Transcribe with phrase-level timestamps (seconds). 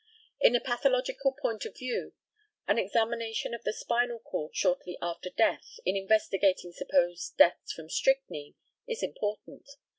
[0.39, 2.13] In a pathological point of view,
[2.67, 8.55] an examination of the spinal cord shortly after death, in investigating supposed deaths from strychnine,
[8.87, 9.69] is important.